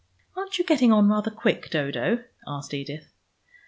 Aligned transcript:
"Aren't 0.35 0.57
you 0.57 0.65
getting 0.65 0.91
on 0.91 1.09
rather 1.09 1.29
quick, 1.29 1.69
Dodo?" 1.69 2.23
asked 2.47 2.73
Edith. 2.73 3.13